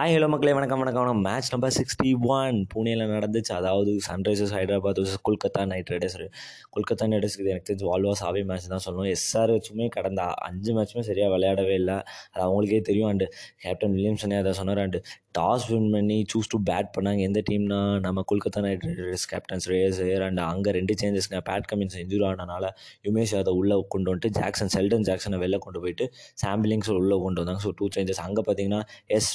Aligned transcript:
Hi 0.00 0.14
hello 0.16 0.28
மக்களே 0.32 0.52
வணக்கம் 0.56 0.80
வணக்கம். 0.82 1.02
வணக்கம் 1.04 1.24
மேட்ச் 1.26 1.48
நம்பர் 1.52 1.72
சிக்ஸ்டி 1.76 2.10
ஒன் 2.34 2.58
புனேயில் 2.72 3.02
நடந்துச்சு. 3.14 3.50
அதாவது 3.56 3.90
Sunrisers 4.06 4.52
Hyderabad 4.56 5.00
Kolkata 5.26 5.62
Knight 5.72 5.90
Riders 5.92 6.16
Kolkata 6.74 7.06
Knight 7.10 7.16
ரைடர்ஸ்க்கு 7.16 7.50
எனக்கு 7.54 7.68
தெரிஞ்சு 7.70 7.86
வால்வா 7.90 8.12
சாவே 8.20 8.42
மேட்ச் 8.50 8.68
தான் 8.74 8.84
சொல்லணும். 8.84 9.08
எஸ்ஆர் 9.16 9.50
வச்சுமே 9.54 9.88
கடந்த. 9.96 10.22
அஞ்சு 10.46 10.70
மேட்ச்சுமே 10.76 11.02
சரியாக 11.08 11.32
விளையாடவே 11.34 11.74
இல்லை. 11.80 11.96
அது 12.32 12.42
அவங்களுக்கே 12.46 12.80
தெரியும். 12.88 13.10
அண்டு 13.12 13.26
கேப்டன் 13.64 13.92
வில்லியம்சனே 13.96 14.38
அதை 14.44 14.54
சொன்னார். 14.60 14.80
அண்டு 14.84 15.00
டாஸ் 15.38 15.66
வின் 15.72 15.90
பண்ணி 15.96 16.18
சூஸ் 16.34 16.50
டு 16.54 16.60
பேட் 16.70 16.90
பண்ணாங்க. 16.96 17.20
எந்த 17.30 17.42
டீம்னா 17.50 17.82
நம்ம 18.06 18.24
Kolkata 18.32 18.62
Knight 18.68 18.88
Riders 18.88 19.26
captains 19.34 19.66
Shreyas 19.68 20.00
Iyer 20.06 20.26
and 20.28 20.42
அங்கே 20.48 20.76
ரெண்டு 20.78 20.96
சேஞ்சஸ்ங்க 21.02 21.42
பேட் 21.50 21.68
கமின்ஸ் 21.72 21.98
இன்ஜூரி 22.04 22.26
ஆனனால 22.30 22.72
யுமேஷ் 23.10 23.36
அதை 23.42 23.54
உள்ளே 23.60 23.78
கொண்டு 23.96 24.10
வந்துட்டு 24.12 24.32
ஜாக்சன் 24.40 24.74
செல்டன் 24.78 25.06
ஜாக்சனை 25.10 25.42
வெளில 25.44 25.62
கொண்டு 25.68 25.84
போயிட்டு 25.84 26.06
சாம்பிளிங்ஸ் 26.44 26.90
உள்ளே 26.98 27.18
கொண்டு 27.26 27.40
வந்தாங்க. 27.42 27.62
ஸோ 27.68 27.72
டூ 27.80 27.92
சேஞ்சஸ் 27.98 28.24
அங்கே 28.26 28.44
பார்த்தீங்கன்னா 28.48 28.82
எஸ் 29.20 29.32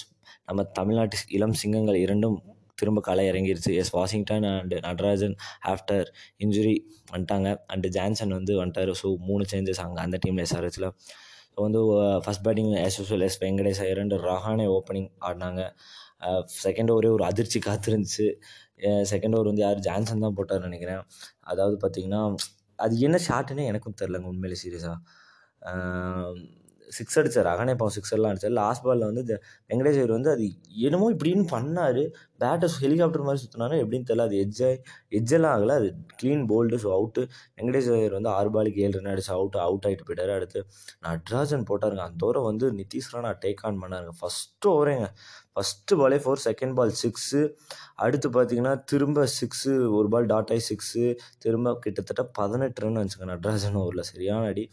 நம்ம 0.48 0.64
தமிழ்நாட்டு 0.80 1.18
இளம் 1.38 1.58
சிங்கங்கள் 1.62 2.00
இரண்டும் 2.06 2.38
திரும்ப 2.80 3.02
களை 3.08 3.24
இறங்கிருச்சு. 3.32 3.72
Yes 3.82 3.92
Washington 3.98 4.46
and 4.50 4.78
Natarajan 4.88 5.36
after 5.74 6.08
injury 6.46 6.74
வந்துட்டாங்க. 7.12 7.50
அண்டு 7.74 7.90
ஜான்சன் 7.98 8.34
வந்து 8.38 8.54
வந்துட்டார். 8.62 8.92
ஸோ 9.02 9.10
மூணு 9.30 9.46
சேஞ்சஸ் 9.52 9.82
அங்கே 9.86 10.02
அந்த 10.08 10.18
டீமில் 10.26 10.44
எஸ்ஆர்ஹெச்சில் 10.48 10.90
ஸோ 11.54 11.60
வந்து 11.68 11.82
first 12.24 12.44
batting 12.48 12.72
as 12.86 12.98
usual 13.00 13.24
as 13.28 13.40
Venkatesh 13.44 13.82
இரண்டு 13.94 14.16
ரஹானே 14.30 14.66
ஓப்பனிங் 14.78 15.10
ஆடினாங்க. 15.28 15.62
செகண்ட் 16.66 16.92
ஓவரே 16.94 17.12
ஒரு 17.18 17.24
அதிர்ச்சி 17.30 17.60
காத்திருந்துச்சு. 17.68 18.28
செகண்ட் 19.14 19.36
ஓவர் 19.38 19.50
வந்து 19.52 19.64
யார்? 19.66 19.80
ஜான்சன் 19.88 20.24
தான் 20.26 20.36
போட்டார் 20.38 20.66
நினைக்கிறேன். 20.68 21.02
அதாவது 21.52 21.76
பார்த்தீங்கன்னா 21.84 22.22
அது 22.86 22.94
என்ன 23.08 23.18
ஷாட்டுன்னே 23.28 23.66
எனக்கும் 23.72 23.98
தெரிலங்க 24.02 24.28
உண்மையிலே 24.34 24.58
சீரியஸாக 24.64 24.98
சிக்ஸ் 26.98 27.18
அடித்தார் 27.20 27.50
அகனே 27.52 27.74
பாவம் 27.80 27.94
சிக்ஸ் 27.96 28.14
எல்லாம் 28.16 28.32
அடித்தார் 28.32 28.56
லாஸ்ட் 28.60 28.84
பாலில் 28.88 29.06
வந்து 29.10 29.24
வெங்கடேஷ் 29.70 30.00
ஐயர் 30.02 30.14
வந்து 30.16 30.32
அது 30.34 30.46
என்னமோ 30.88 31.08
இப்படின்னு 31.16 31.46
பண்ணார். 31.54 32.02
பேட்டர் 32.42 32.74
ஹெலிகாப்டர் 32.84 33.26
மாதிரி 33.28 33.42
சுற்றினாரு 33.44 33.76
எப்படின்னு 33.84 34.08
தெரியல. 34.10 34.26
அது 34.30 34.38
எஜ்ஜை 34.46 34.72
எஜ்ஜெல்லாம் 35.18 35.54
ஆகலை. 35.58 35.76
அது 35.82 35.90
clean 36.22 36.44
bowled 36.52 36.78
so 36.84 36.90
out 36.98 37.22
Venkatesh 37.58 37.90
Iyer 37.98 38.16
வந்து 38.18 38.32
ஆறு 38.38 38.50
பாலுக்கு 38.56 38.82
ஏழு 38.86 38.96
ரன் 38.98 39.12
அடிச்சு 39.14 39.32
அவுட் 39.38 39.58
அவுட் 39.68 39.88
ஆகிட்டு 39.90 40.08
போயிட்டார். 40.10 40.34
அடுத்து 40.38 40.62
நட்ராஜன் 41.08 41.66
போட்டாருங்க. 41.70 42.06
அந்த 42.10 42.26
ஓவரை 42.28 42.44
வந்து 42.50 42.68
நிதிஷ் 42.82 43.12
ராணா 43.16 43.32
டேக் 43.46 43.64
ஆன் 43.70 43.82
பண்ணாருங்க. 43.84 44.16
ஃபஸ்ட்டு 44.22 44.70
ஓவரேங்க 44.76 45.08
ஃபஸ்ட்டு 45.56 45.98
பாலே 46.00 46.18
ஃபோர் 46.24 46.44
செகண்ட் 46.48 46.76
பால் 46.78 46.94
சிக்ஸு 47.04 47.42
அடுத்து 48.06 48.28
பார்த்தீங்கன்னா 48.38 48.74
திரும்ப 48.92 49.28
சிக்ஸு 49.40 49.74
ஒரு 49.98 50.08
பால் 50.14 50.30
டாட் 50.34 50.52
ஆகி 50.56 50.64
சிக்ஸு 50.72 51.04
திரும்ப 51.44 51.74
கிட்டத்தட்ட 51.86 52.24
பதினெட்டு 52.40 52.84
ரன் 52.86 53.00
வந்துச்சுங்க 53.00 53.30
நட்ராஜன் 53.34 53.78
ஓவரில் 53.82 54.10
சரியான 54.12 54.50
அடி. 54.54 54.66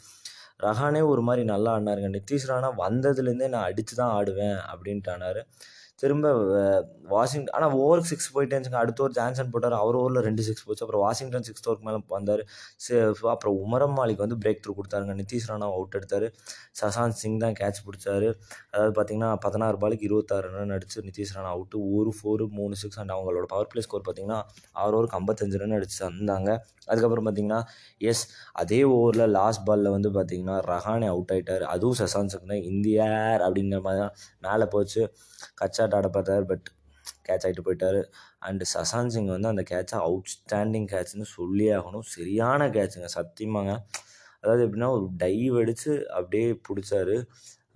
ரஹானே 0.63 1.01
ஒரு 1.13 1.23
மாதிரி 1.23 1.43
நல்லா 1.47 1.71
ஆடினாருங்க. 1.77 2.11
நித்திஷ் 2.19 2.49
ராணா 2.49 2.69
வந்ததுலேருந்தே 2.85 3.49
நான் 3.49 3.69
அடித்து 3.71 3.95
தான் 3.95 4.13
ஆடுவேன் 4.19 4.59
அப்படின்ட்டு 4.73 5.11
ஆனார் 5.11 5.41
திரும்ப 6.01 6.29
வாஷிங் 7.13 7.45
ஆனால் 7.57 7.73
ஓவருக்கு 7.81 8.11
சிக்ஸ் 8.11 8.29
போயிட்டே 8.35 8.55
இருந்துச்சுங்க 8.55 8.81
அடுத்த 8.85 9.03
ஒரு 9.07 9.13
ஜான்சன் 9.19 9.51
போட்டார். 9.53 9.75
அவர் 9.83 9.97
ஓவரில் 10.01 10.25
ரெண்டு 10.27 10.43
சிக்ஸ் 10.47 10.65
போச்சு. 10.67 10.83
அப்புறம் 10.85 11.03
வாஷிங்டன் 11.05 11.47
சிக்ஸ் 11.49 11.65
ஓவருக்கு 11.67 11.87
மேலே 11.89 11.99
வந்தார். 12.17 12.43
அப்புறம் 13.33 13.57
உமரம் 13.65 13.95
மாலிக் 13.99 14.23
வந்து 14.25 14.39
பிரேக் 14.43 14.61
த்ரூ 14.65 14.75
கொடுத்தாருங்க. 14.79 15.15
நிதிஷ் 15.23 15.49
ராணா 15.51 15.69
அவுட் 15.77 15.97
எடுத்தார். 15.99 16.27
சசாந்த் 16.81 17.19
சிங் 17.23 17.39
தான் 17.45 17.57
கேட்ச் 17.61 17.81
பிடிச்சாரு. 17.87 18.29
அதாவது 18.73 18.95
பார்த்தீங்கன்னா 18.99 19.31
பதினாறு 19.47 19.79
பாலுக்கு 19.85 20.07
இருபத்தாறு 20.09 20.51
ரன் 20.57 20.75
அடிச்சு 20.79 21.07
நிதிஷ் 21.09 21.35
ராணா 21.37 21.51
அவுட்டு 21.57 21.79
ஒரு 21.99 22.13
ஃபோரு 22.19 22.47
மூணு 22.59 22.75
சிக்ஸ் 22.83 23.01
அண்ட் 23.03 23.15
அவங்களோட 23.17 23.47
பவர் 23.55 23.71
பிளே 23.73 23.85
ஸ்கோர் 23.89 24.07
பார்த்தீங்கன்னா 24.09 24.41
ஆறு 24.85 24.95
ஓவருக்கு 24.99 25.19
ஐம்பத்தஞ்சு 25.21 25.61
ரன் 25.65 25.77
அடிச்சு 25.79 26.01
வந்தாங்க 26.09 26.51
அதுக்கப்புறம் 26.91 27.27
பார்த்தீங்கன்னா 27.27 27.61
எஸ் 28.11 28.25
அதே 28.63 28.81
ஓவரில் 28.97 29.27
லாஸ்ட் 29.39 29.65
பாலில் 29.69 29.95
வந்து 29.97 30.11
பார்த்தீங்கன்னா 30.17 30.57
ரஹானே 30.71 31.09
அவுட் 31.15 31.33
ஆகிட்டார் 31.35 31.65
அதுவும் 31.75 31.99
சசாந்த் 32.03 32.33
சிங் 32.35 32.51
தான். 32.53 32.65
இந்தியார் 32.73 33.43
அப்படிங்கிற 33.47 33.81
மாதிரி 33.87 34.01
தான். 34.05 34.15
மேலே 34.47 34.67
போச்சு. 34.75 35.03
கச்சா 35.61 35.82
ஷாட் 35.83 35.95
ஆட 35.95 36.09
பார்த்தார் 36.09 36.47
பட் 36.47 36.69
கேட்ச் 37.29 37.47
ஆகிட்டு 37.47 37.63
போயிட்டார். 37.65 37.99
அண்டு 38.47 38.65
சசாந்த் 38.75 39.15
சிங் 39.15 39.27
வந்து 39.27 39.49
அந்த 39.49 39.63
கேட்சை 39.71 39.99
அவுட்ஸ்டாண்டிங் 39.99 40.87
கேட்ச்னு 40.93 41.23
சொல்லியே 41.23 41.73
ஆகணும். 41.73 42.05
சரியான 42.17 42.69
கேட்சுங்க 42.69 43.09
சத்தியமாங்க. 43.15 43.73
அதாவது 44.43 44.63
எப்படின்னா 44.67 44.91
ஒரு 44.99 45.07
டைவ் 45.25 45.57
அடித்து 45.63 45.93
அப்படியே 46.19 46.47
பிடிச்சாரு. 46.69 47.17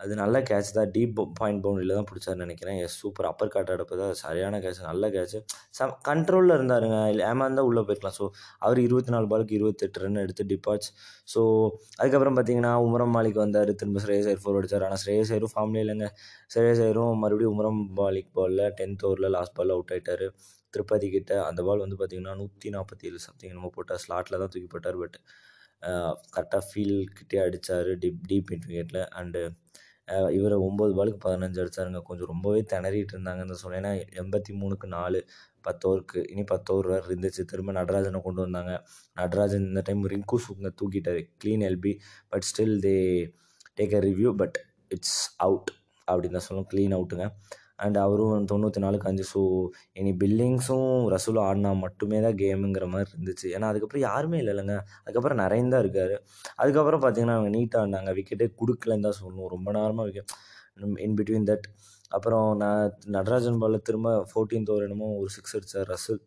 அது 0.02 0.12
நல்ல 0.20 0.36
கேட்ச் 0.48 0.70
தான். 0.76 0.90
டீப் 0.94 1.20
பாயிண்ட் 1.38 1.60
பவுண்ட்ரியில் 1.64 1.94
தான் 1.98 2.08
பிடிச்சாருன்னு 2.08 2.44
நினைக்கிறேன். 2.46 2.78
எஸ் 2.86 2.96
சூப்பர் 3.02 3.28
அப்பர் 3.30 3.52
காட் 3.54 3.70
அடப்பு 3.74 3.94
தான் 4.00 4.12
சரியான 4.22 4.58
கேட்ச் 4.64 4.80
நல்ல 4.88 5.08
கேட்ச் 5.14 5.36
சம் 5.78 5.92
கண்ட்ரோலில் 6.08 6.54
இருந்தாருங்க. 6.56 6.96
ஏமாந்தால் 7.28 7.68
உள்ளே 7.70 7.82
போயிருக்கலாம். 7.86 8.16
ஸோ 8.18 8.24
அவர் 8.66 8.80
இருபத்தி 8.86 9.12
நாலு 9.14 9.28
பாலுக்கு 9.32 9.56
இருபத்தெட்டு 9.58 10.02
ரன் 10.04 10.20
எடுத்து 10.24 10.44
டிபாட்ச் 10.52 10.88
ஸோ 11.34 11.40
அதுக்கப்புறம் 12.00 12.36
பார்த்தீங்கன்னா 12.38 12.72
உமரம் 12.88 13.14
மாலிக் 13.18 13.40
வந்தார். 13.44 13.72
திரும்ப 13.82 14.02
ஸ்ரேயஸ் 14.06 14.28
ஐயர் 14.32 14.42
ஃபோர் 14.44 14.58
அடித்தார் 14.60 14.86
ஆனால் 14.88 15.02
ஸ்ரேயஸ் 15.04 15.32
ஐயரும் 15.36 15.54
ஃபார்ம்லேயே 15.54 15.84
இல்லைங்க. 15.86 16.08
ஸ்ரேயஸ் 16.54 16.82
ஐயரும் 16.86 17.16
மறுபடியும் 17.24 17.54
உமரம் 17.56 17.80
மாலிக் 18.02 18.30
பாலில் 18.38 18.64
டென்த் 18.80 19.06
ஓவரில் 19.08 19.34
லாஸ்ட் 19.38 19.56
பாலில் 19.58 19.76
அவுட் 19.78 19.94
ஆகிட்டார் 19.96 20.26
திருப்பதி 20.74 21.06
கிட்ட 21.16 21.32
அந்த 21.48 21.60
பால் 21.68 21.82
வந்து 21.84 21.96
பார்த்திங்கன்னா 22.00 22.36
நூற்றி 22.42 22.68
நாற்பத்தி 22.76 23.04
ஏழு 23.10 23.20
சம்திங் 23.26 23.52
என்னமோ 23.52 23.70
போட்டார். 23.78 24.00
ஸ்லாட்டில் 24.04 24.40
தான் 24.42 24.52
தூக்கி 24.54 24.70
போட்டார் 24.74 24.98
பட் 25.02 25.18
கரெக்டாக 26.34 26.62
ஃபீல் 26.68 26.96
கிட்டே 27.18 27.38
அடித்தார் 27.38 27.90
டீப் 28.02 28.20
டீப் 28.30 28.50
மிட் 28.52 28.66
விக்கெட்டில் 28.70 29.02
அண்டு 29.20 29.42
இவர் 30.36 30.54
ஒம்பது 30.66 30.92
பாலுக்கு 30.98 31.20
பதினஞ்சு 31.24 31.58
அடித்தாருங்க 31.62 32.00
கொஞ்சம் 32.08 32.30
ரொம்பவே 32.32 32.60
திணறிட்டு 32.72 33.14
இருந்தாங்கன்னு 33.14 33.56
சொல்ல 33.62 33.80
ஏன்னா 33.80 33.92
எண்பத்தி 34.22 34.52
மூணுக்கு 34.60 34.88
நாலு 34.96 35.20
பத்து 35.64 35.84
ஓவருக்கு 35.88 36.20
இனி 36.32 36.42
பத்து 36.52 36.70
ஓவர் 36.72 36.88
வேறு 36.92 37.06
இருந்துச்சு. 37.08 37.42
திரும்ப 37.52 37.72
நடராஜனை 37.72 38.18
கொண்டு 38.26 38.40
வந்தாங்க. 38.44 38.72
நடராஜன் 39.16 39.66
இந்த 39.70 39.82
டைம் 39.88 40.04
ரிங்கு 40.14 40.38
சுங்க 40.46 40.70
தூக்கிட்டார். 40.80 41.20
Clean 41.42 41.64
LB 41.70 41.92
but 42.32 42.46
still 42.50 42.76
they 42.86 42.96
take 43.78 43.96
a 43.98 44.02
review 44.08 44.32
but 44.42 44.58
it's 44.96 45.18
out 45.46 45.70
அப்படின்னு 46.08 46.36
தான் 46.38 46.46
சொல்லணும். 46.48 46.70
க்ளீன் 46.72 46.96
அவுட்டுங்க 46.98 47.26
அண்ட் 47.84 47.98
அவரும் 48.04 48.46
தொண்ணூற்றி 48.52 48.80
நாலுக்கு 48.84 49.08
அஞ்சு. 49.10 49.24
ஸோ 49.32 49.40
இனி 50.00 50.12
பில்லிங்ஸும் 50.22 50.90
ரசூலும் 51.14 51.44
ஆடினா 51.48 51.72
மட்டுமே 51.84 52.20
தான் 52.26 52.38
கேமுங்கிற 52.42 52.86
மாதிரி 52.94 53.10
இருந்துச்சு. 53.14 53.46
ஏன்னா 53.56 53.68
அதுக்கப்புறம் 53.72 54.04
யாருமே 54.08 54.38
இல்லைல்லங்க 54.42 54.76
அதுக்கப்புறம் 55.04 55.40
நிறைய 55.44 55.68
தான் 55.74 55.82
இருக்கார். 55.84 56.14
அதுக்கப்புறம் 56.62 57.02
பார்த்தீங்கன்னா 57.04 57.36
அவங்க 57.38 57.52
நீட்டாக 57.56 57.82
ஆடினாங்க. 57.84 58.12
விக்கெட்டே 58.20 58.48
கொடுக்கலன்னு 58.62 59.06
தான் 59.08 59.18
சொல்லணும். 59.20 59.50
ரொம்ப 59.56 59.68
நேரமாக 59.78 60.06
விக்கெட் 60.10 60.34
இன் 61.06 61.18
பிட்வீன் 61.18 61.48
தட் 61.50 61.68
அப்புறம் 62.16 62.48
நான் 62.62 62.82
நடராஜன் 63.16 63.60
பாலில் 63.62 63.84
திரும்ப 63.88 64.08
ஃபோர்டீன்த் 64.30 64.70
ஓவர் 64.72 64.84
என்னமோ 64.86 65.06
ஒரு 65.20 65.30
சிக்ஸ் 65.36 65.54
அடித்தார் 65.58 65.88
ரசூல் 65.94 66.20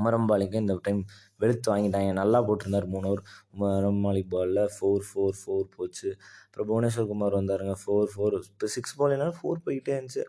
உமரம் 0.00 0.26
பாலிக்கு 0.30 0.56
இந்த 0.62 0.74
டைம் 0.86 0.98
வெளுத்து 1.42 1.68
வாங்கிட்டாங்க. 1.72 2.10
நல்லா 2.20 2.38
போட்டிருந்தார் 2.48 2.86
மூணு 2.94 3.06
ஓவர் 3.10 3.22
உமரம் 3.54 4.00
மாலிக் 4.06 4.28
பாலில் 4.34 4.60
ஃபோர் 4.74 5.04
ஃபோர் 5.08 5.38
ஃபோர் 5.40 5.64
போச்சு. 5.76 6.10
அப்புறம் 6.46 6.68
புவனேஸ்வர் 6.70 7.08
குமார் 7.12 7.38
வந்தாருங்க. 7.40 7.74
ஃபோர் 7.82 8.10
ஃபோர் 8.14 8.36
இப்போ 8.50 8.68
சிக்ஸ் 8.76 8.96
பால் 8.98 9.14
என்ன 9.16 9.28
ஃபோர் 9.38 9.64
போயிட்டே 9.66 9.94
இருந்துச்சு. 9.96 10.24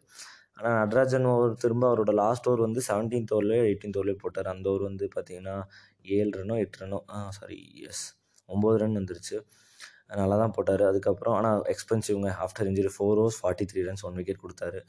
ஆனால் 0.57 0.75
நடராஜன் 0.81 1.27
ஓவர் 1.31 1.53
திரும்ப 1.63 1.83
அவரோட 1.89 2.11
லாஸ்ட் 2.21 2.47
ஓவர் 2.49 2.65
வந்து 2.67 2.81
செவன்டீன்த் 2.89 3.33
ஓவர்லேயே 3.35 3.63
எயிட்டீன்த் 3.69 3.97
ஓவர்லேயே 3.99 4.19
போட்டார். 4.23 4.49
அந்த 4.53 4.67
ஓவர் 4.71 4.85
வந்து 4.89 5.05
பார்த்தீங்கன்னா 5.15 5.55
ஏழு 6.15 6.31
ரன்னோ 6.39 6.55
எட்டு 6.63 6.79
ரன்னோ 6.83 6.99
ஆ 7.15 7.19
சாரி 7.37 7.59
எஸ் 7.89 8.05
ஒம்பது 8.49 8.77
ரன் 8.83 8.97
வந்துருச்சு. 8.99 9.37
நல்லா 10.21 10.35
தான் 10.41 10.55
போட்டார். 10.57 10.83
அதுக்கப்புறம் 10.91 11.35
ஆனால் 11.39 11.61
எக்ஸ்பென்சிவ்ங்க 11.73 12.29
after 12.45 12.67
injury 12.71 12.91
four 12.95 13.19
overs 13.23 13.39
forty 13.41 13.65
three 13.71 13.81
runs 13.89 14.05
one 14.09 14.17
wicket 14.19 14.43
கொடுத்தாரு. 14.45 14.81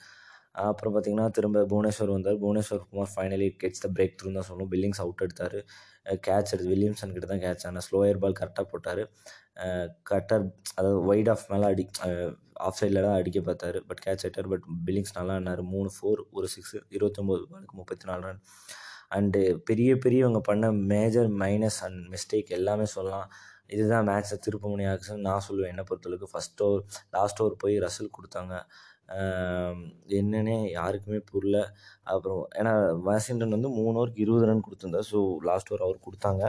அப்புறம் 0.69 0.93
பார்த்தீங்கன்னா 0.95 1.27
திரும்ப 1.37 1.65
புவனேஸ்வர் 1.73 2.13
வந்தார். 2.15 2.39
Bhuvneshwar 2.45 2.81
Kumar 2.93 3.11
finally 3.15 3.49
gets 3.63 3.83
the 3.85 3.89
breakthrough 4.21 4.31
தான் 4.37 4.47
சொல்லணும். 4.49 4.71
பில்லிங்ஸ் 4.75 5.01
அவுட் 5.05 5.23
எடுத்தார். 5.27 5.59
கேட்ச் 6.27 6.53
எடுத்து 6.55 6.71
வில்லியம்சன் 6.75 7.13
கிட்ட 7.17 7.27
தான் 7.33 7.43
கேட்ச் 7.47 7.67
ஆனால் 7.71 7.85
ஸ்லோயர் 7.89 8.21
பால் 8.23 8.39
கரெக்டாக 8.41 8.67
போட்டார். 8.73 9.03
கட்டர் 10.11 10.45
அதாவது 10.79 10.99
ஒயிட் 11.11 11.31
ஆஃப் 11.35 11.47
மேலே 11.53 11.67
அடி 11.73 11.85
ஆஃப் 12.67 12.79
சைடில் 12.79 13.05
தான் 13.07 13.17
அடிக்க 13.21 13.41
பார்த்தாரு. 13.49 13.79
பட் 13.89 14.03
கேட்ச் 14.07 14.25
ஆகிட்டார் 14.25 14.51
பட் 14.53 14.67
பில்லிங்ஸ் 14.87 15.17
நல்லா 15.19 15.35
ஆனார் 15.41 15.63
மூணு 15.75 15.91
ஃபோர் 15.97 16.21
ஒரு 16.39 16.49
சிக்ஸ் 16.55 16.75
இருபத்தொம்போது 16.97 17.43
பாலுக்கு 17.53 17.77
முப்பத்தி 17.81 18.07
நாலு 18.11 18.25
ரன் 18.29 18.43
அண்டு 19.17 19.41
பெரிய 19.69 19.91
பெரியவங்க 20.05 20.41
பண்ண 20.49 20.65
மேஜர் 20.93 21.29
மைனஸ் 21.43 21.79
அண்ட் 21.87 22.01
மிஸ்டேக் 22.15 22.51
எல்லாமே 22.59 22.87
சொல்லலாம். 22.97 23.29
இதுதான் 23.75 24.07
மேட்ச்சை 24.09 24.37
திருப்ப 24.45 24.67
முடியாது 24.73 25.17
நான் 25.27 25.45
சொல்லுவேன் 25.47 25.73
என்னை 25.73 25.85
பொறுத்தளவுக்கு 25.89 26.33
ஃபஸ்ட் 26.35 26.63
ஓவர் 26.67 26.83
லாஸ்ட் 27.17 27.41
ஓவர் 27.45 27.61
போய் 27.63 27.75
ரசல் 27.87 28.15
கொடுத்தாங்க. 28.19 28.55
என்னன்னே 30.19 30.57
யாருக்குமே 30.79 31.21
புரியல. 31.31 31.59
அப்புறம் 32.13 32.43
ஏன்னா 32.61 32.73
வாஷிங்டன் 33.09 33.55
வந்து 33.57 33.71
மூணு 33.79 33.95
ஓவருக்கு 34.01 34.25
இருபது 34.25 34.49
ரன் 34.51 34.65
கொடுத்துருந்தா 34.67 35.03
ஸோ 35.13 35.21
லாஸ்ட் 35.51 35.71
ஓவர் 35.73 35.87
அவர் 35.87 36.05
கொடுத்தாங்க. 36.07 36.43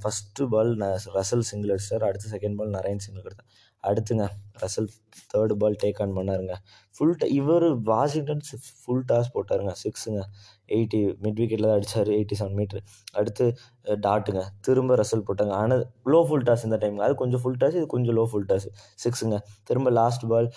ஃபஸ்ட்டு 0.00 0.48
பால் 0.52 0.72
ரசல் 1.16 1.44
சிங்கிள் 1.50 1.72
அடிச்சார். 1.74 2.04
அடுத்து 2.08 2.28
செகண்ட் 2.34 2.56
பால் 2.60 2.74
நரேன் 2.76 3.02
சிங்கிள் 3.06 3.26
எடுத்தார் 3.28 3.50
அடுத்துங்க 3.84 4.24
Russell 4.62 4.88
third 5.30 5.54
ball 5.62 5.76
take 5.82 5.98
on 6.02 6.14
பண்ணாருங்க. 6.18 6.54
Full 6.96 7.16
ட 7.20 7.24
இவர் 7.38 7.66
வாஷிங்டன் 7.90 8.42
ஃபுல் 8.82 9.02
டாஸ் 9.10 9.30
போட்டாருங்க. 9.34 9.72
சிக்ஸுங்க 9.82 10.20
எயிட்டி 10.76 11.00
மிட் 11.24 11.38
விக்கெட்டில் 11.40 11.68
தான் 11.68 11.76
அடித்தார் 11.78 12.10
எயிட்டி 12.18 12.36
செவன் 12.40 12.56
மீட்ரு 12.60 12.80
அடுத்து 13.20 13.46
டாட்டுங்க 14.06 14.42
திரும்ப 14.68 14.96
ரசல் 15.02 15.26
போட்டாங்க. 15.28 15.54
ஆனால் 15.62 15.82
லோ 16.12 16.20
ஃபுல் 16.28 16.46
டாஸ் 16.48 16.64
இந்த 16.68 16.78
டைம் 16.84 17.02
அது 17.08 17.16
கொஞ்சம் 17.22 17.42
ஃபுல் 17.42 17.58
டாஸ் 17.62 17.76
இது 17.80 17.88
கொஞ்சம் 17.96 18.16
லோ 18.20 18.24
ஃபுல் 18.32 18.48
டாஸ் 18.52 18.68
சிக்ஸுங்க 19.04 19.38
திரும்ப 19.70 19.92
லாஸ்ட் 20.00 20.24
பால் 20.32 20.48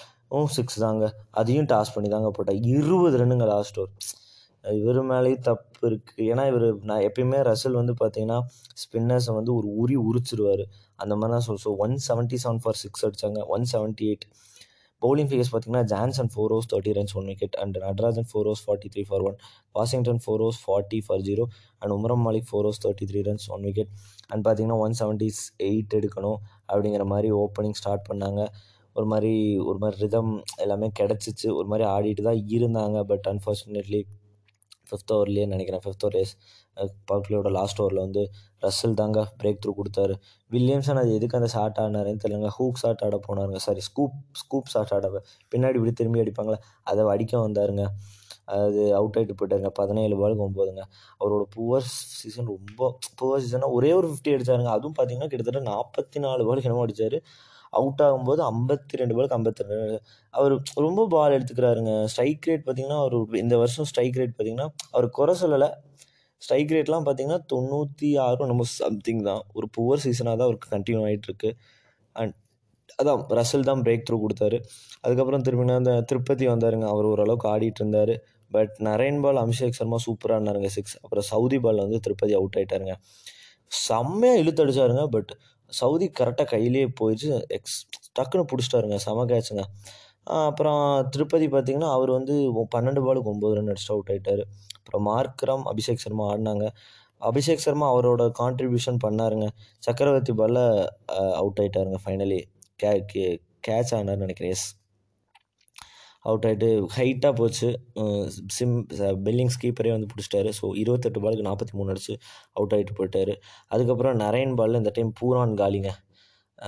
சிக்ஸ் 0.57 0.79
தாங்க. 0.85 1.05
அதையும் 1.41 1.69
டாஸ் 1.73 1.93
பண்ணி 1.97 2.11
தாங்க 2.15 2.31
போட்டால் 2.37 2.61
இருபது 2.77 3.19
ரன்னுங்க 3.23 3.47
லாஸ்ட் 3.55 3.79
ஓவர் 3.81 3.93
இவர் 4.63 4.99
மேலேயும் 5.11 5.43
தப்பு 5.49 5.83
இருக்குது 5.89 6.25
ஏன்னா 6.31 6.43
இவர் 6.51 6.67
நான் 6.89 7.03
எப்பயுமே 7.07 7.39
ரசல் 7.49 7.79
வந்து 7.81 7.93
பார்த்தீங்கன்னா 8.01 8.39
ஸ்பின்னர்ஸை 8.81 9.33
வந்து 9.39 9.51
ஒரு 9.59 9.67
உரி 9.81 9.95
உரிச்சிருவார். 10.09 10.63
அந்த 11.03 11.13
மாதிரி 11.19 11.33
தான் 11.35 11.45
சொல் 11.47 11.63
so 11.65 11.71
one 11.85 11.95
seventy 12.07 12.39
seven 12.43 12.61
for 12.65 12.79
six 12.83 13.05
அடித்தாங்க 13.07 13.41
one 13.55 13.65
seventy 13.73 14.05
eight 14.11 14.25
bowling 15.01 15.27
figures 15.29 15.51
பார்த்தீங்கன்னா 15.53 15.87
Jansen 15.91 16.29
four 16.33 16.53
overs 16.53 16.69
thirty 16.71 16.93
runs 16.97 17.15
one 17.19 17.27
wicket 17.31 17.55
and 17.63 17.75
Natarajan 17.83 18.27
four 18.29 18.47
overs 18.49 18.63
forty 18.65 18.87
three 18.93 19.03
for 19.09 19.23
one 19.29 19.35
Washington 19.75 20.21
four 20.23 20.41
overs 20.45 20.61
forty 20.63 20.99
for 21.07 21.23
zero 21.27 21.43
and 21.81 21.93
Umran 21.97 22.23
Malik 22.27 22.47
four 22.49 22.65
overs 22.67 22.81
thirty 22.85 23.07
three 23.11 23.21
runs 23.27 23.45
one 23.55 23.65
wicket 23.67 23.91
and 24.31 24.43
பார்த்தீங்கன்னா 24.47 24.79
one 24.85 24.97
seventy 25.01 25.27
eight 25.67 25.95
எடுக்கணும் 25.99 26.39
அப்படிங்கிற 26.71 27.05
மாதிரி 27.13 27.29
opening 27.43 27.77
start 27.81 28.07
பண்ணாங்க. 28.09 28.41
ஒரு 28.95 29.07
மாதிரி 29.11 29.33
ஒரு 29.69 29.77
மாதிரி 29.81 29.97
rhythm 30.03 30.31
எல்லாமே 30.63 30.87
கிடச்சிச்சு. 30.99 31.47
ஒரு 31.57 31.67
மாதிரி 31.71 31.85
ஆடிட்டு 31.95 32.23
தான் 32.29 32.39
இருந்தாங்க. 32.55 32.97
பட் 33.11 33.27
அன்ஃபார்ச்சுனேட்லி 33.33 34.01
ஃபிஃப்த் 34.89 35.13
ஓவர்லேயே 35.15 35.45
நினைக்கிறேன். 35.53 35.83
ஃபிஃப்த் 35.85 36.05
ஓவர் 36.05 36.15
ரேஸ் 36.17 36.33
பவுட்லியோட 37.09 37.49
லாஸ்ட் 37.57 37.79
ஓவரில் 37.83 38.03
வந்து 38.05 38.23
ரஸ்ஸல் 38.65 38.97
தாங்க 39.01 39.19
பிரேக் 39.41 39.59
த்ரூ 39.63 39.71
கொடுத்தாரு. 39.79 40.13
வில்லியம்சன் 40.51 40.99
அது 41.01 41.11
எதுக்கு 41.17 41.37
அந்த 41.39 41.49
ஷாட் 41.55 41.79
ஆடினாருன்னு 41.83 42.21
தெரியலங்க. 42.23 42.51
ஹூக் 42.57 42.79
ஷாட் 42.83 43.03
ஆட 43.07 43.17
போனாருங்க. 43.27 43.59
சாரி 43.67 43.81
ஸ்கூப் 43.89 44.15
ஸ்கூப் 44.41 44.71
ஷாட் 44.73 44.93
ஆட 44.97 45.07
பின்னாடி 45.53 45.77
இப்படி 45.79 45.93
திரும்பி 46.01 46.23
அடிப்பாங்களே 46.23 46.59
அதை 46.91 47.05
அடிக்க 47.15 47.33
வந்தாருங்க. 47.47 47.85
அது 48.55 48.81
அவுட் 48.97 49.17
ஆகிட்டு 49.19 49.35
போயிட்டாருங்க. 49.39 49.69
பதினேழு 49.79 50.15
பாலுக்கு 50.19 50.43
ஒம்போதுங்க 50.45 50.83
அவரோட 51.21 51.43
புவர் 51.55 51.87
சீசன் 52.19 52.49
ரொம்ப 52.53 52.89
புவர் 53.19 53.41
சீசனாக 53.45 53.77
ஒரே 53.77 53.91
ஒரு 53.99 54.07
ஃபிஃப்டி 54.11 54.33
அடித்தாருங்க 54.35 54.71
அதுவும் 54.77 54.95
பார்த்தீங்கன்னா 54.99 55.29
கிட்டத்தட்ட 55.31 55.61
நாற்பத்தி 55.71 56.19
நாலு 56.25 56.45
பாலுக்கு 56.49 56.69
என்னமோ 56.69 56.85
அடித்தார் 56.87 57.17
அவுட் 57.79 58.01
ஆகும்போது 58.05 58.41
ஐம்பத்தி 58.51 58.99
ரெண்டு 59.01 59.15
பாலுக்கு 59.15 59.37
ஐம்பத்தி 59.37 59.63
ரெண்டு 59.63 59.99
அவர் 60.33 60.53
ரொம்ப 60.85 61.05
பால் 61.13 61.35
எடுத்துக்கிறாருங்க. 61.37 61.91
ஸ்ட்ரைக் 62.11 62.47
ரேட் 62.49 62.65
பார்த்தீங்கன்னா 62.67 62.99
அவர் 63.03 63.37
இந்த 63.43 63.57
வருஷம் 63.63 63.87
ஸ்ட்ரைக் 63.91 64.19
ரேட் 64.21 64.35
பார்த்தீங்கன்னா 64.37 64.69
அவர் 64.95 65.07
குறை 65.19 65.35
சொல்லலை. 65.43 65.69
ஸ்ட்ரைக் 66.41 66.73
ரேட்லாம் 66.75 67.05
பார்த்தீங்கன்னா 67.07 67.39
தொண்ணூற்றி 67.53 68.09
ஆறு 68.25 68.49
நம்ம 68.51 68.65
சம்திங் 68.79 69.23
தான். 69.29 69.43
ஒரு 69.57 69.67
புவர் 69.77 70.03
சீசனாக 70.05 70.35
தான் 70.39 70.47
அவருக்கு 70.49 70.69
கண்டினியூ 70.75 71.03
ஆகிட்டுருக்கு 71.09 71.51
அண்ட் 72.15 72.35
அதான் 73.01 73.21
ரசல் 73.39 73.67
தான் 73.69 73.81
பிரேக் 73.85 74.05
த்ரூ 74.07 74.17
கொடுத்தாரு. 74.25 74.57
அதுக்கப்புறம் 75.05 75.43
திரும்பினா 75.47 75.75
அந்த 75.81 75.93
திருப்பதி 76.11 76.45
வந்தாருங்க. 76.53 76.85
அவர் 76.93 77.07
ஓரளவுக்கு 77.11 77.47
ஆடிட்டு 77.53 77.81
இருந்தார். 77.83 78.13
But 78.51 78.73
Narine 78.87 79.21
ball 79.23 79.39
Abhishek 79.43 79.77
Sharma 79.77 79.97
சூப்பராக 80.05 80.37
இருந்தாருங்க 80.37 80.69
சிக்ஸ் 80.75 80.95
அப்புறம் 81.03 81.25
சவுதி 81.31 81.57
பால் 81.63 81.81
வந்து 81.85 81.97
திருப்பதி 82.05 82.33
அவுட் 82.39 82.57
ஆகிட்டாருங்க 82.59 82.93
செம்மையாக 83.71 84.41
இழுத்தடிச்சாருங்க 84.43 85.03
பட் 85.15 85.31
சவுதி 85.79 86.07
கரெக்டாக 86.19 86.47
கையிலேயே 86.53 86.87
போயிடுச்சு. 86.99 87.29
எக்ஸ் 87.57 87.77
டக்குன்னு 88.17 88.49
பிடிச்சிட்டாருங்க 88.51 88.97
செம 89.05 89.25
கேட்சுங்க 89.33 89.63
அப்புறம் 90.45 90.83
திருப்பதி 91.13 91.45
பார்த்திங்கன்னா 91.47 91.89
அவர் 91.97 92.11
வந்து 92.17 92.35
பன்னெண்டு 92.75 93.01
பாலுக்கு 93.05 93.31
ஒம்பது 93.33 93.55
ரன் 93.57 93.69
அடிச்சுட்டு 93.71 93.95
அவுட் 93.95 94.11
ஆகிட்டார் 94.13 94.43
அப்புறம் 94.77 95.03
மார்க்ரம் 95.09 95.63
அபிஷேக் 95.71 96.03
சர்மா 96.05 96.25
ஆடினாங்க. 96.31 96.65
அபிஷேக் 97.21 97.63
சர்மா 97.65 97.85
அவரோட 97.93 98.23
கான்ட்ரிபியூஷன் 98.41 98.99
பண்ணாருங்க. 99.05 99.47
சக்கரவர்த்தி 99.87 100.33
பாலில் 100.41 100.63
அவுட் 101.41 101.61
ஆகிட்டாருங்க 101.63 101.99
ஃபைனலி 102.05 102.39
கே 102.81 102.91
கே 103.11 103.23
கேட்ச் 103.67 103.93
ஆனார்னு 103.97 104.23
நினைக்கிறேன். 104.25 104.53
எஸ் 104.57 104.67
அவுட் 106.25 106.45
ஆகிட்டு 106.49 106.69
ஹைட்டாக 106.97 107.33
போச்சு. 107.39 107.69
சிம் 108.57 108.75
பெல்லிங்ஸ் 109.25 109.59
கீப்பரே 109.63 109.91
வந்து 109.95 110.09
பிடிச்சிட்டாரு. 110.11 110.49
ஸோ 110.59 110.65
இருபத்தெட்டு 110.81 111.21
பாலுக்கு 111.25 111.45
நாற்பத்தி 111.49 111.73
மூணு 111.79 111.91
அடிச்சு 111.93 112.13
அவுட் 112.57 112.73
ஆகிட்டு 112.77 112.95
போயிட்டார். 112.99 113.33
அதுக்கப்புறம் 113.73 114.17
நரேன் 114.23 114.55
பாலில் 114.59 114.81
இந்த 114.81 114.93
டைம் 114.97 115.11
பூரான் 115.21 115.55
காலிங்க. 115.61 115.91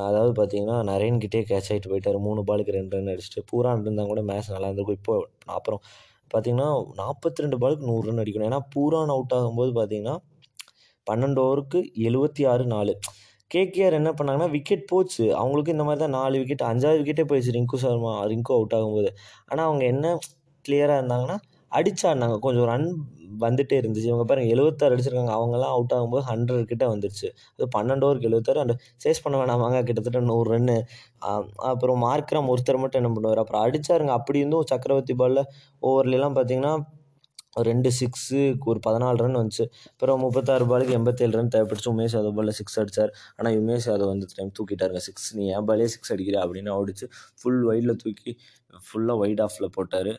அதாவது 0.10 0.34
பார்த்தீங்கன்னா 0.40 0.78
நரேன்கிட்டே 0.92 1.42
கேட்ச் 1.52 1.70
ஆகிட்டு 1.74 1.92
போயிட்டார். 1.92 2.20
மூணு 2.28 2.42
பாலுக்கு 2.50 2.76
ரெண்டு 2.80 2.96
ரன் 2.98 3.12
அடிச்சுட்டு 3.14 3.42
பூரான் 3.52 3.84
இருந்தால் 3.86 4.12
கூட 4.12 4.22
மேட்ச் 4.30 4.52
நல்லா 4.56 4.70
இருந்திருக்கும். 4.70 5.00
இப்போ 5.02 5.16
அப்புறம் 5.58 5.82
பார்த்தீங்கன்னா 6.34 6.68
நாற்பத்தி 7.02 7.44
ரெண்டு 7.44 7.58
பாலுக்கு 7.62 7.88
நூறு 7.92 8.04
ரன் 8.10 8.22
அடிக்கணும். 8.24 8.50
ஏன்னா 8.52 8.62
பூரான் 8.76 9.14
அவுட் 9.16 9.36
ஆகும்போது 9.38 9.72
பார்த்தீங்கன்னா 9.80 10.16
பன்னெண்டு 11.08 11.42
ஓவருக்கு 11.46 11.80
எழுபத்தி 12.08 12.44
ஆறு 12.52 12.66
நாலு. 12.76 12.94
கேகேஆர் 13.52 14.00
என்ன 14.00 14.12
பண்ணாங்கன்னா 14.18 14.50
விக்கெட் 14.56 14.90
போச்சு. 14.92 15.26
அவங்களுக்கு 15.42 15.74
இந்த 15.76 15.86
மாதிரி 15.88 16.02
தான் 16.06 16.16
நாலு 16.20 16.40
விக்கெட் 16.42 16.66
அஞ்சாவது 16.72 17.00
விக்கெட்டே 17.02 17.26
போயிடுச்சு 17.30 17.56
ரிங்கு 17.58 17.78
சர்மா 17.84 18.12
ரிங்கு 18.32 18.54
அவுட் 18.58 18.76
ஆகும்போது. 18.80 19.10
ஆனால் 19.52 19.68
அவங்க 19.70 19.84
என்ன 19.94 20.06
கிளியராக 20.66 21.00
இருந்தாங்கன்னா 21.02 21.38
அடிச்சாடினாங்க. 21.72 22.36
கொஞ்சம் 22.46 22.68
ரன் 22.72 22.88
வந்துட்டே 23.44 23.76
இருந்துச்சு. 23.82 24.08
இவங்க 24.12 24.24
பாருங்கள் 24.30 24.54
எழுபத்தாறு 24.54 24.94
அடிச்சிருக்காங்க. 24.96 25.34
அவங்கெல்லாம் 25.38 25.74
அவுட் 25.76 25.94
ஆகும்போது 25.98 26.24
ஹண்ட்ரட் 26.30 26.70
கிட்டே 26.72 26.86
வந்துருச்சு. 26.94 27.28
அது 27.56 27.66
பன்னெண்டு 27.76 28.06
ஓவருக்கு 28.08 28.30
எழுபத்தாறு 28.32 28.62
அண்ட் 28.64 28.74
சேஸ் 29.04 29.22
பண்ண 29.26 29.36
வேணாமாங்க 29.42 29.80
கிட்டத்தட்ட 29.90 30.22
நூறு 30.32 30.50
ரன்னு 30.54 30.78
அப்புறம் 31.72 32.00
மார்க்ரம் 32.06 32.50
ஒருத்தர் 32.54 32.82
மட்டும் 32.84 33.02
என்ன 33.02 33.12
பண்ணுவார்? 33.18 33.42
அப்புறம் 33.44 33.64
அடித்தாருங்க 33.66 34.14
அப்படி 34.20 34.42
இருந்தும் 34.44 34.68
சக்கரவர்த்தி 34.74 35.16
பாலில் 35.22 35.44
ஓவர்லாம் 35.84 36.38
பார்த்தீங்கன்னா 36.40 36.74
ஒரு 37.58 37.66
ரெண்டு 37.72 37.90
சிக்ஸு 38.00 38.40
ஒரு 38.72 38.80
பதினாலு 38.88 39.22
ரன் 39.24 39.38
வந்துச்சு. 39.40 39.66
அப்புறம் 39.92 40.20
முப்பத்தாறு 40.26 40.66
பாலுக்கு 40.72 40.96
எண்பத்தேழு 41.00 41.34
ரன் 41.38 41.52
தேவைப்பட்டுச்சு. 41.56 41.92
உமேஷ் 41.96 42.16
யாதவ் 42.18 42.36
பாலில் 42.40 42.58
சிக்ஸ் 42.60 42.78
அடித்தார் 42.82 43.12
ஆனால் 43.38 43.58
உமேஷ் 43.62 43.88
யாதவ் 43.92 44.12
வந்து 44.14 44.28
டைம் 44.38 44.52
தூக்கிட்டாருங்க 44.60 45.02
சிக்ஸ் 45.08 45.28
நீ 45.40 45.46
என் 45.56 45.68
பாலே 45.70 45.88
சிக்ஸ் 45.96 46.14
அடிக்கிற 46.16 46.38
அப்படின்னு 46.46 46.72
ஓடிச்சு. 46.80 47.08
ஃபுல் 47.40 47.64
வைடில் 47.70 48.00
தூக்கி 48.04 48.34
ஃபுல்லாக 48.88 49.18
வைட் 49.24 49.42
ஆஃபில் 49.48 49.74
போட்டார். 49.78 50.12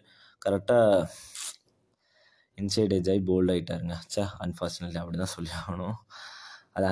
கரெக்டாக 0.47 1.07
இன்சைட் 2.59 2.93
ஏஜ் 2.97 3.11
ஆகி 3.13 3.23
போல்ட் 3.31 3.53
ஆகிட்டாருங்க 3.53 3.97
சே 4.15 4.23
அன்ஃபார்ச்சுனேட்லி 4.45 5.01
அப்படி 5.03 5.19
தான் 5.23 5.35
சொல்லி 5.37 5.53
ஆகணும். 5.61 5.97
அதை 6.79 6.91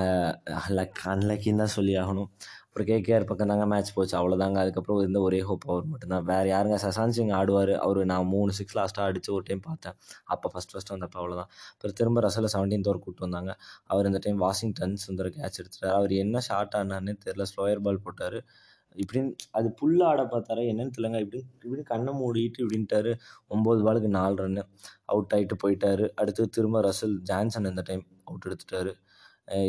லக் 0.77 1.01
அன்லக்கின்னு 1.13 1.61
தான் 1.63 1.75
சொல்லி 1.75 1.93
ஆகணும். 2.03 2.29
அப்புறம் 2.79 2.97
கேகேஆர் 2.97 3.25
பக்கம் 3.25 3.47
தாங்க 3.47 3.65
மேட்ச் 3.65 3.89
போச்சு. 3.93 4.13
அவ்வளோதாங்க 4.19 4.57
அதுக்கப்புறம் 4.57 4.99
இருந்த 4.99 5.19
ஒரே 5.19 5.39
ஹோப் 5.39 5.65
அவர் 5.71 5.85
மட்டும்தான். 5.85 6.23
வேறு 6.23 6.47
யாருங்க? 6.51 6.75
சசாந்த் 6.83 7.15
சிங் 7.17 7.29
ஆடுவார். 7.29 7.71
அவர் 7.77 7.99
நான் 8.05 8.25
மூணு 8.25 8.51
சிக்ஸ் 8.51 8.75
லாஸ்ட்டாக 8.77 9.07
அடித்து 9.09 9.33
ஒரு 9.33 9.43
டைம் 9.45 9.59
பார்த்தேன். 9.59 9.95
அப்போ 10.25 10.51
ஃபஸ்ட் 10.53 10.73
ஃபஸ்ட்டு 10.73 10.93
வந்தப்போ 10.95 11.19
அவ்வளோதான் 11.21 11.49
அப்புறம் 11.73 11.95
திரும்ப 11.95 12.21
ரசலில் 12.21 12.51
செவன்டீன்த் 12.53 12.87
ஓவர் 12.87 13.01
கூப்பிட்டு 13.03 13.25
வந்தாங்க. 13.27 13.53
அவர் 13.85 14.05
இந்த 14.05 14.19
டைம் 14.21 14.37
வாஷிங்டன் 14.37 14.95
சுந்தர் 15.07 15.31
கேட்ச் 15.37 15.59
எடுத்துட்டார். 15.61 15.95
அவர் 15.99 16.11
என்ன 16.11 16.39
ஷார்ட் 16.39 16.73
ஆனார்னே 16.73 17.15
தெரில 17.25 17.45
ஸ்லோயர் 17.51 17.83
பால் 17.87 18.01
போட்டார். 18.03 18.39
இப்படின்னு 18.95 19.31
அது 19.51 19.67
புல்லாக 19.81 20.03
ஆட 20.03 20.21
பார்த்தாரா? 20.23 20.61
என்னன்னு 20.71 20.91
தெரியலங்க. 20.97 21.19
இப்படி 21.19 21.43
இப்படின்னு 21.55 21.83
கண்ணை 21.83 22.13
மூடிட்டு 22.13 22.63
இப்படின்ட்டாரு. 22.63 23.11
ஒம்பது 23.49 23.81
பாலுக்கு 23.87 24.09
நாலு 24.17 24.47
ரன்னு 24.47 24.63
அவுட் 25.05 25.33
ஆகிட்டு 25.35 25.57
போயிட்டார். 25.63 26.09
அடுத்து 26.15 26.49
திரும்ப 26.49 26.81
ரசல் 26.81 27.17
ஜான்சன் 27.21 27.65
இந்த 27.65 27.81
டைம் 27.85 28.05
அவுட் 28.23 28.47
எடுத்துட்டாரு. 28.47 28.93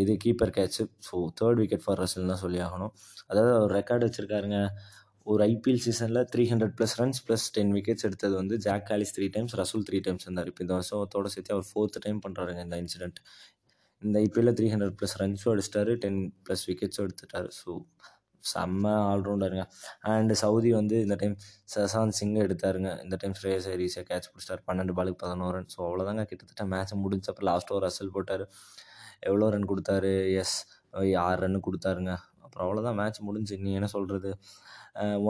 இது 0.03 0.13
keeper 0.25 0.55
catch 0.59 0.83
so 1.09 1.17
third 1.41 1.61
wicket 1.63 1.85
for 1.85 2.01
Russell 2.03 2.31
தான் 2.33 2.43
சொல்லி 2.45 2.61
ஆகணும். 2.67 2.93
அதாவது 3.31 3.53
அவர் 3.59 3.73
ரெக்கார்டு 3.79 4.07
வச்சுருக்காருங்க. 4.09 4.59
ஒரு 5.31 5.43
ஐபிஎல் 5.53 5.83
சீசனில் 5.87 6.23
three 6.33 6.45
hundred 6.53 6.75
plus 6.79 6.95
runs 7.01 7.21
plus 7.27 7.47
ten 7.57 7.73
wickets 7.77 8.07
எடுத்தது 8.09 8.35
வந்து 8.41 8.55
Jacques 8.67 8.87
Kallis 8.91 9.15
three 9.17 9.27
times 9.35 9.55
Russell 9.63 9.85
three 9.89 9.99
times 10.07 10.25
இருந்தார் 10.27 10.49
இப்போ 10.51 10.63
இந்த 10.65 10.75
வருஷத்தோட 10.79 11.29
சேர்த்து 11.35 11.55
அவர் 11.57 11.69
ஃபோர்த் 11.71 11.99
டைம் 12.07 12.21
பண்ணுறாருங்க 12.27 12.63
இந்த 12.67 12.77
இன்சிடென்ட் 12.85 13.19
இந்த 14.03 14.17
ஐபிஎல்ல 14.27 14.53
த்ரீ 14.59 14.67
ஹண்ட்ரட் 14.73 14.97
ப்ளஸ் 15.01 15.17
ரன்ஸும் 15.23 15.53
அடிச்சிட்டாரு 15.55 15.95
டென் 16.05 16.21
ப்ளஸ் 16.47 16.65
விக்கெட்ஸும் 16.71 17.05
எடுத்துட்டார். 17.07 17.49
ஸோ 17.61 17.71
செம்ம 18.45 18.93
ஆல்ரவுண்டருங்க 19.13 19.65
அண்டு 20.13 20.35
சவுதி 20.43 20.71
வந்து 20.81 20.97
இந்த 21.07 21.17
டைம் 21.23 21.35
சசாந்த் 21.73 22.17
சிங் 22.19 22.37
எடுத்தாருங்க. 22.45 22.91
இந்த 23.05 23.17
டைம் 23.23 23.35
ஸ்ரேயஸ் 23.41 23.67
ஹரிஸை 23.73 24.03
கேட்ச் 24.11 24.29
பிடிச்சிட்டார். 24.31 24.63
பன்னெண்டு 24.69 24.95
பாலுக்கு 24.99 25.21
பதினோரு 25.25 25.55
ரன் 25.59 25.73
ஸோ 25.75 25.81
அவ்வளோதாங்க 25.89 26.25
கிட்டத்தட்ட 26.31 26.65
மேட்ச் 26.75 26.95
முடிஞ்சப்போ 27.05 27.45
லாஸ்ட் 27.51 27.73
ஓவர் 27.75 27.85
ரசல் 27.89 28.15
போட்டார். 28.17 28.45
எவ்வளோ 29.29 29.49
ரன் 29.55 29.71
கொடுத்தாரு? 29.73 30.13
எஸ் 30.43 30.57
ஆறு 31.27 31.39
ரன்னு 31.45 31.61
கொடுத்தாருங்க. 31.69 32.13
அப்புறம் 32.45 32.65
அவ்வளோதான். 32.67 32.99
மேட்ச் 33.01 33.21
முடிஞ்சு 33.29 33.57
நீ 33.65 33.73
என்ன 33.79 33.89
சொல்கிறது 33.97 34.31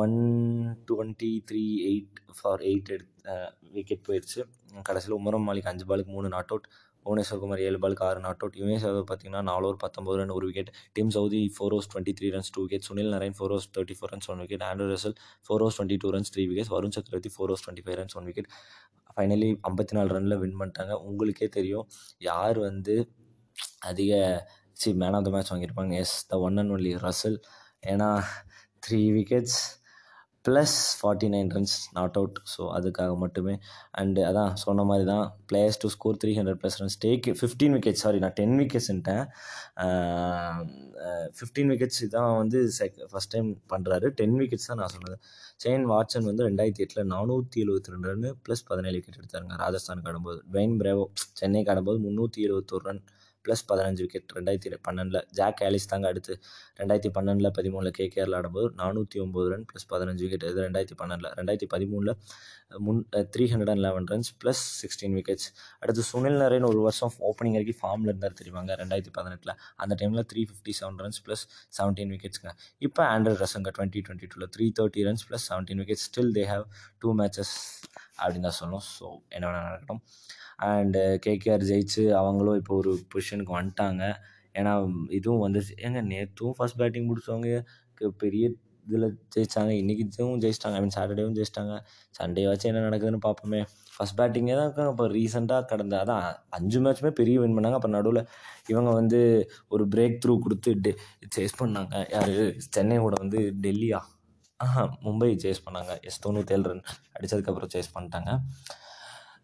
one 0.03 0.15
twenty 0.91 1.33
three 1.49 1.65
eight 1.89 2.21
for 2.39 2.63
eight 2.69 2.93
எடுத்த 2.97 3.35
விக்கெட் 3.75 4.07
போயிடுச்சு 4.07 4.41
கடைசியில் 4.89 5.19
உமரம் 5.19 5.45
மாலிக் 5.49 5.69
அஞ்சு 5.73 5.85
பாலுக்கு 5.91 6.13
மூணு 6.17 6.29
நாட் 6.37 6.53
அவுட் 6.55 6.69
புவனேஸ்வர் 7.05 7.41
குமார் 7.43 7.63
ஏழு 7.67 7.79
பாலுக்கு 7.83 8.05
ஆறு 8.07 8.21
நாட் 8.27 8.43
அவுட் 8.45 8.57
யுமேஷ் 8.61 8.85
யாதவ் 8.87 9.07
பார்த்தீங்கன்னா 9.11 9.43
நாலு 9.51 9.65
ஓவர் 9.69 9.79
பத்தொம்பது 9.85 10.17
ரன் 10.21 10.33
ஒரு 10.39 10.47
wicket 10.49 10.71
team 10.97 11.11
Southee 11.17 11.41
four 11.57 11.75
overs 11.77 11.89
twenty 11.93 12.13
three 12.19 12.29
runs 12.35 12.51
two 12.57 12.63
wicket 12.65 12.87
Sunil 12.89 13.11
Narine 13.15 13.37
four 13.39 13.53
overs 13.57 13.69
thirty 13.77 13.97
four 13.99 14.13
runs 14.15 14.29
one 14.33 14.41
wicket 14.45 14.65
Andre 14.69 14.89
Russell 14.93 15.17
four 15.47 15.63
overs 15.67 15.79
twenty 15.79 15.99
two 16.03 16.11
runs 16.17 16.33
three 16.35 16.45
wickets 16.51 16.73
Varun 16.77 16.95
Chakravarthy 16.97 17.33
four 17.37 17.53
overs 17.55 17.65
twenty 17.67 17.85
five 17.87 17.99
runs 18.01 18.17
one 18.21 18.27
wicket 18.31 18.51
finally 19.15 19.51
ஐம்பத்தி 19.71 19.97
நாலு 19.99 20.11
Ranil 20.17 20.39
win 20.43 20.59
பண்ணிட்டாங்க. 20.61 20.95
உங்களுக்கே 21.09 21.49
தெரியும். 21.59 21.87
யார் 22.31 22.61
வந்து 22.69 22.97
அதிக 23.91 24.13
சி 24.83 24.93
man 25.03 25.17
of 25.19 25.27
the 25.27 25.33
match 25.35 25.53
வாங்கியிருப்பாங்க. 25.55 25.95
Yes 26.05 26.17
the 26.31 26.41
one 26.47 26.59
and 26.63 26.75
only 26.77 26.95
Russell 27.09 27.39
ஏன்னா 27.93 28.09
three 28.87 29.03
wickets 29.19 29.61
plus 30.45 30.77
forty 30.99 31.29
nine 31.33 31.49
runs 31.55 31.75
not 31.97 32.15
out 32.19 32.37
so 32.53 32.61
அதுக்காக 32.77 33.15
மட்டுமே. 33.23 33.55
அண்டு 34.01 34.21
அதான் 34.29 34.53
சொன்ன 34.63 34.85
மாதிரி 34.91 35.05
தான் 35.11 35.25
players 35.51 35.79
to 35.83 35.89
score 35.95 36.19
three 36.23 36.31
hundred 36.39 36.61
plus 36.63 36.79
runs 36.81 36.97
take 37.05 37.27
fifteen 37.41 37.75
wickets 37.77 38.03
sorry 38.05 38.21
நான் 38.25 38.37
ten 38.39 38.57
விக்கெட்ஸ்ன்ட்டேன் 38.63 39.23
ஃபிஃப்டீன் 41.39 41.71
விக்கெட்ஸ் 41.73 42.01
தான் 42.17 42.31
வந்து 42.41 42.59
செக் 42.79 42.97
ஃபஸ்ட் 43.13 43.33
டைம் 43.35 43.51
பண்ணுறாரு 43.73 44.09
டென் 44.21 44.39
விக்கெட்ஸ் 44.43 44.69
தான் 44.71 44.81
நான் 44.83 44.95
சொன்னது. 44.97 45.19
செயின் 45.65 45.87
வாட்சன் 45.93 46.29
வந்து 46.31 46.47
ரெண்டாயிரத்தி 46.49 46.85
எட்டில் 46.87 47.11
நானூற்றி 47.15 47.61
எழுபத்தி 47.67 47.95
ரெண்டு 47.97 48.09
ரன் 48.13 48.27
ப்ளஸ் 48.47 48.65
பதினேழு 48.71 48.97
விக்கெட் 48.99 49.21
எடுத்தாருங்க 49.23 49.57
ராஜஸ்தானுக்கு 49.65 50.11
ஆடும்போது. 50.13 50.41
ட்வைன் 50.53 50.77
பிரேவோ 50.83 51.05
சென்னைக்கு 51.41 51.73
ஆடும்போது 51.75 52.01
முந்நூற்றி 52.07 52.41
எழுபத்தோரு 52.49 52.87
ரன் 52.91 53.03
ப்ளஸ் 53.45 53.65
பதினஞ்சு 53.71 54.03
விக்கெட் 54.05 54.35
ரெண்டாயிரத்தி 54.39 54.81
பன்னெண்டில். 54.89 55.21
ஜாக் 55.39 55.61
ஆலிஸ் 55.67 55.89
தாங்க 55.93 56.07
அடுத்து. 56.13 56.35
ரெண்டாயிரத்தி 56.81 57.13
பன்னெண்டில் 57.19 57.51
பதிமூணில் 57.59 57.95
கேகேஆரில் 57.99 58.37
ஆடும்போது 58.39 58.69
நானூற்றி 58.81 59.21
ஒம்பது 59.25 59.49
ரன் 59.53 59.67
ப்ளஸ் 59.71 59.87
பதினஞ்சு 59.93 60.25
விக்கெட் 60.27 60.47
இது 60.51 60.63
ரெண்டாயிரத்தி 60.67 60.99
பன்னெண்டில். 61.03 61.31
ரெண்டாயிரத்தி 61.41 61.71
பதிமூணில் 61.75 62.15
முன் 62.87 63.01
three 63.35 63.45
hundred 63.53 63.73
and 63.73 63.85
eleven 63.87 64.07
runs 64.13 64.33
plus 64.43 64.63
sixteen 64.83 65.15
wickets 65.19 65.49
அடுத்து 65.83 66.03
சுனில் 66.11 66.39
நரேன் 66.43 66.67
ஒரு 66.71 66.81
வருஷம் 66.87 67.15
ஓப்பனிங் 67.31 67.57
வரைக்கும் 67.59 67.79
ஃபார்மில் 67.81 68.11
இருந்தார் 68.13 68.37
தெரியுவாங்க 68.41 68.75
ரெண்டாயிரத்தி 68.83 69.15
பதினெட்டில். 69.19 69.55
அந்த 69.83 69.97
டைமில் 70.01 70.27
three 70.33 70.43
fifty 70.51 70.75
seven 70.81 71.01
runs 71.05 71.21
plus 71.27 71.45
seventeen 71.79 72.13
விக்கெட்ஸ்ங்க 72.15 72.53
இப்போ 72.89 73.03
ஆண்ட்ரட் 73.15 73.41
ரசங்க 73.45 73.73
டுவெண்ட்டி 73.79 74.03
டுவெண்ட்டி 74.07 74.29
டூவில் 74.33 74.51
three 74.57 74.67
thirty 74.81 75.05
runs 75.09 75.27
plus 75.31 75.47
seventeen 75.51 75.81
wickets 75.83 76.07
still 76.11 76.33
they 76.39 76.45
have 76.53 76.65
two 77.03 77.11
matches 77.21 77.55
அப்படின்னு 78.23 78.47
தான் 78.49 78.59
சொல்லணும். 78.61 78.87
ஸோ 78.97 79.07
என்ன 79.37 79.45
வேணால் 79.49 79.67
நடக்கட்டும். 79.69 80.03
அண்டு 80.65 81.03
கேகேஆர் 81.27 81.69
ஜெயிச்சு 81.71 82.03
அவங்களும் 82.21 82.59
இப்போ 82.63 82.75
ஒரு 82.81 82.93
பொசிஷனுக்கு 83.13 83.55
வந்துட்டாங்க. 83.59 84.03
ஏன்னா 84.59 84.73
இதுவும் 85.19 85.45
வந்துச்சு 85.47 85.75
ஏங்க 85.87 86.01
நேற்றும் 86.15 86.57
ஃபஸ்ட் 86.59 86.81
பேட்டிங் 86.83 87.09
பிடிச்சவங்க 87.11 87.61
பெரிய 88.25 88.45
இதில் 88.89 89.07
ஜெயிச்சாங்க. 89.35 89.73
இன்றைக்கி 89.81 90.03
இதுவும் 90.07 90.41
ஜெயிச்சிட்டாங்க. 90.43 90.77
ஐ 90.79 90.83
மீன் 90.85 90.95
சாட்டர்டேவும் 90.97 91.35
ஜெயிச்சிட்டாங்க. 91.39 91.75
சண்டே 92.19 92.45
வச்சு 92.51 92.67
என்ன 92.71 92.81
நடக்குதுன்னு 92.87 93.21
பார்ப்போமே. 93.27 93.61
ஃபஸ்ட் 93.95 94.17
பேட்டிங்கே 94.19 94.55
தான் 94.59 94.67
இருக்காங்க. 94.69 94.93
இப்போ 94.95 95.07
ரீசெண்டாக 95.17 95.69
கடந்த 95.73 95.95
அதான் 96.03 96.25
அஞ்சு 96.59 96.79
மேட்ச்சுமே 96.85 97.13
பெரிய 97.21 97.37
வின் 97.43 97.57
பண்ணாங்க. 97.57 97.79
அப்போ 97.81 97.91
நடுவில் 97.97 98.23
இவங்க 98.73 98.91
வந்து 99.01 99.21
ஒரு 99.75 99.85
பிரேக் 99.95 100.17
த்ரூ 100.23 100.35
கொடுத்து 100.47 100.73
டெ 100.87 100.93
சேஸ் 101.37 101.61
பண்ணாங்க. 101.63 101.93
யார்? 102.15 102.35
சென்னை 102.77 102.99
கூட 103.07 103.17
வந்து 103.25 103.41
டெல்லியா. 103.67 104.01
ஆஹா 104.65 104.83
மும்பை 105.05 105.29
சேஸ் 105.45 105.65
பண்ணாங்க. 105.67 105.93
எஸ் 106.09 106.23
தொண்ணூற்றேழு 106.25 106.65
ரன் 106.71 106.85
அடித்ததுக்கப்புறம் 107.17 107.73
சேஸ் 107.75 107.95
பண்ணிட்டாங்க. 107.97 108.31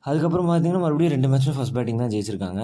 அதுக்கப்புறம் 0.09 0.49
பார்த்தீங்கன்னா 0.49 0.85
மறுபடியும் 0.85 1.15
ரெண்டு 1.17 1.29
மேட்ச்சும் 1.33 1.57
ஃபஸ்ட் 1.59 1.77
பேட்டிங் 1.77 2.03
தான் 2.03 2.13
ஜெயிச்சிருக்காங்க. 2.15 2.63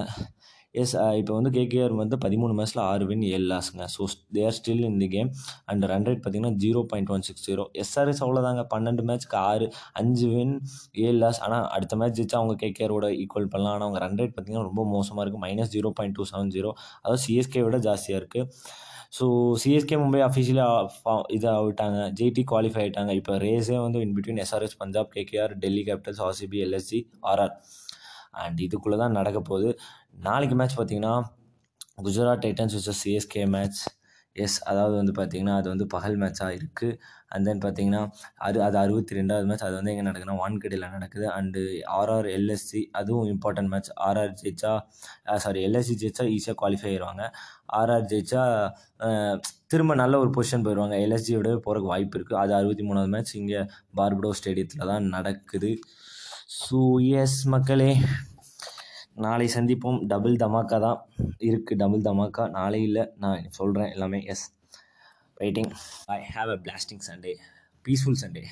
எஸ் 0.81 0.93
இப்போ 1.21 1.33
வந்து 1.37 1.51
கேகேஆர் 1.57 1.95
வந்து 2.01 2.17
பதிமூணு 2.25 2.53
மேட்ச்சில் 2.59 2.83
ஆறு 2.91 3.05
வின் 3.09 3.25
ஏழு 3.31 3.47
லாஸுங்க 3.51 3.87
so 3.95 4.03
they 4.35 4.43
are 4.49 4.57
still 4.59 4.85
in 4.89 5.01
the 5.03 5.09
game 5.15 5.31
and 5.71 5.87
run 5.91 6.07
rate 6.09 6.23
பார்த்தீங்கன்னா 6.25 6.59
zero 6.63 6.81
point 6.91 7.11
one 7.15 7.25
six 7.27 7.45
zero 7.49 7.65
SRS 7.83 8.23
அவ்வளோதாங்க 8.27 8.63
பன்னெண்டு 8.75 9.03
மேட்ச்க்கு 9.09 9.39
ஆறு 9.51 9.67
அஞ்சு 10.03 10.29
வின் 10.35 10.55
ஏழு 11.07 11.19
லாஸ் 11.25 11.41
ஆனால் 11.47 11.67
அடுத்த 11.79 11.97
மேட்ச் 12.03 12.17
ஜெயிச்சா 12.21 12.39
அவங்க 12.41 12.57
கேகேஆரோட 12.65 13.09
ஈக்குவல் 13.23 13.51
பண்ணலாம். 13.55 13.75
ஆனால் 13.77 13.87
அவங்க 13.89 14.01
ரன் 14.05 14.19
ரேட் 14.23 14.35
பார்த்தீங்கன்னா 14.37 14.69
ரொம்ப 14.71 14.85
மோசமாக 14.95 15.25
இருக்குது 15.25 15.45
minus 15.47 15.75
zero 15.77 15.91
point 15.99 16.17
two 16.21 16.27
seven 16.33 16.55
zero 16.57 16.73
அதாவது 17.03 17.23
சிஎஸ்கே 17.27 17.63
விட 17.69 17.81
ஜாஸ்தியாக 17.89 18.23
இருக்குது 18.23 18.49
ஸோ 19.12 19.25
சிஎஸ்கே 19.62 19.97
மும்பை 19.97 20.21
அஃபிஷியலாக 20.26 20.76
இதாக 21.28 21.54
ஆகிட்டாங்க 21.57 21.99
ஜிடி 22.19 22.42
குவாலிஃபை 22.50 22.81
ஆகிட்டாங்க 22.83 23.12
இப்போ 23.12 23.33
ரேஸே 23.38 23.78
வந்து 23.83 23.99
in 24.04 24.14
between 24.16 24.40
SRS 24.45 24.78
Punjab 24.78 25.11
KKR 25.16 25.54
Delhi 25.59 25.83
Capitals 25.88 26.23
RCB 26.28 26.61
LSC 26.66 27.00
RR 27.23 27.54
and 28.42 28.61
இதுக்குள்ளே 28.66 28.97
தான் 28.97 29.16
நடக்க 29.19 29.38
போகுது. 29.40 29.71
நாளைக்கு 30.28 30.54
மேட்ச் 30.54 30.76
பார்த்தீங்கன்னா 30.78 31.14
குஜராத் 32.04 32.42
டைட்டன்ஸ் 32.45 32.76
வச்ச 32.78 32.92
சிஎஸ்கே 33.02 33.42
மேட்ச் 33.57 33.81
எஸ் 34.37 34.59
அதாவது 34.71 34.95
வந்து 35.01 35.12
பார்த்திங்கன்னா 35.19 35.55
அது 35.61 35.69
வந்து 35.73 35.87
பகல் 35.95 36.17
மேட்ச்சாக 36.23 36.57
இருக்குது 36.59 36.97
அண்ட் 37.35 37.47
தென் 37.49 37.61
பார்த்தீங்கன்னா 37.65 38.01
அது 38.47 38.59
அது 38.67 38.77
அறுபத்தி 38.83 39.17
ரெண்டாவது 39.19 39.47
மேட்ச் 39.51 39.65
அது 39.67 39.75
வந்து 39.79 39.93
எங்கே 39.93 40.05
நடக்குதுன்னா 40.09 40.37
வான்கடையில் 40.43 40.87
நடக்குது. 40.97 41.27
அண்டு 41.39 41.61
ஆர்ஆர் 41.99 42.29
எல்எஸ்சி 42.37 42.83
அதுவும் 43.01 43.29
இம்பார்ட்டன்ட் 43.35 43.71
மேட்ச் 43.75 43.91
ஆர்ஆர் 44.09 44.33
ஜெயிச்சா 44.43 44.73
சாரி 45.45 45.62
எல்எஸ்சி 45.69 45.97
ஜெயிச்சா 46.03 46.27
ஈஸியாக 46.37 46.57
குவாலிஃபை 46.62 46.89
ஆயிடுவாங்க 46.93 47.25
ஆர்ஆர் 47.81 48.09
ஜெயிச்சா 48.12 48.43
திரும்ப 49.73 49.93
நல்ல 50.03 50.15
ஒரு 50.23 50.31
பொசிஷன் 50.37 50.65
போயிடுவாங்க 50.67 50.97
எல்எஸ்ஜியோட 51.05 51.51
போகிறக்கு 51.67 51.93
வாய்ப்பு 51.93 52.17
இருக்குது 52.19 52.41
அது 52.43 52.53
அறுபத்தி 52.59 52.85
மூணாவது 52.89 53.12
மேட்ச் 53.15 53.33
இங்கே 53.41 53.62
பார்படோ 54.01 54.33
ஸ்டேடியத்தில் 54.41 54.91
தான் 54.93 55.09
நடக்குது. 55.17 55.73
ஸோ 56.61 56.81
எஸ் 57.23 57.41
மக்களே. 57.55 57.93
நாளை 59.14 59.47
சந்திப்போம். 59.54 59.99
டபுள் 60.07 60.35
தமாக்கா 60.37 60.78
தான் 60.81 60.99
இருக்குது 61.38 61.81
டபுள் 61.83 62.00
தமாக்கா 62.00 62.50
நாளை 62.50 62.83
இல்லை. 62.83 63.04
நான் 63.16 63.50
சொல்கிறேன் 63.50 63.92
எல்லாமே. 63.92 64.21
Yes 64.25 64.45
waiting 65.40 65.71
I 66.07 66.19
have 66.35 66.50
a 66.50 66.59
blasting 66.66 67.04
Sunday 67.09 67.35
peaceful 67.85 68.21
Sunday 68.23 68.42